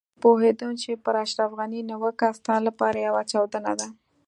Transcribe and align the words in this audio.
زه 0.07 0.15
پوهېدم 0.23 0.71
چې 0.81 0.91
پر 1.03 1.15
اشرف 1.25 1.51
غني 1.59 1.81
نيوکه 1.89 2.27
ستا 2.39 2.55
لپاره 2.67 2.97
يوه 3.07 3.21
چاودنه 3.31 3.73
ده. 3.79 3.87